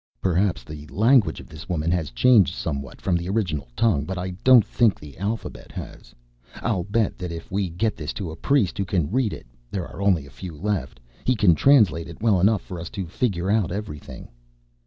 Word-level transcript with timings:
"Perhaps 0.19 0.63
the 0.63 0.87
language 0.87 1.39
of 1.39 1.45
this 1.47 1.69
woman 1.69 1.91
has 1.91 2.09
changed 2.09 2.55
somewhat 2.55 2.99
from 2.99 3.15
the 3.15 3.29
original 3.29 3.67
tongue, 3.75 4.03
but 4.03 4.17
I 4.17 4.31
don't 4.43 4.65
think 4.65 4.99
the 4.99 5.15
alphabet 5.19 5.71
has. 5.73 6.15
I'll 6.55 6.85
bet 6.85 7.19
that 7.19 7.31
if 7.31 7.51
we 7.51 7.69
get 7.69 7.95
this 7.95 8.11
to 8.13 8.31
a 8.31 8.35
priest 8.35 8.79
who 8.79 8.85
can 8.85 9.11
read 9.11 9.31
it 9.31 9.45
there 9.69 9.87
are 9.87 10.01
only 10.01 10.25
a 10.25 10.31
few 10.31 10.57
left 10.57 10.99
he 11.23 11.35
can 11.35 11.53
translate 11.53 12.07
it 12.07 12.19
well 12.19 12.39
enough 12.41 12.63
for 12.63 12.79
us 12.79 12.89
to 12.89 13.05
figure 13.05 13.51
out 13.51 13.71
everything." 13.71 14.29